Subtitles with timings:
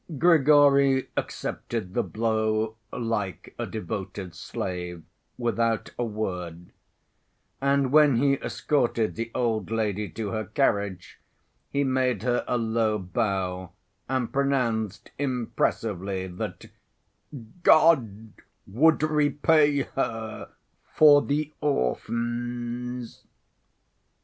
[0.17, 5.03] Grigory accepted the blow like a devoted slave,
[5.37, 6.71] without a word,
[7.61, 11.19] and when he escorted the old lady to her carriage
[11.69, 13.73] he made her a low bow
[14.09, 16.65] and pronounced impressively that,
[17.61, 18.33] "God
[18.65, 20.49] would repay her
[20.95, 23.21] for the orphans."